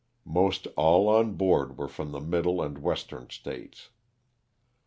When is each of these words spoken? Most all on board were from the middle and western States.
Most 0.25 0.65
all 0.75 1.07
on 1.09 1.35
board 1.35 1.77
were 1.77 1.87
from 1.87 2.11
the 2.11 2.19
middle 2.19 2.59
and 2.59 2.79
western 2.79 3.29
States. 3.29 3.91